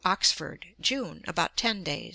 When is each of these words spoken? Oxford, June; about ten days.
Oxford, 0.03 0.73
June; 0.79 1.23
about 1.27 1.55
ten 1.55 1.83
days. 1.83 2.09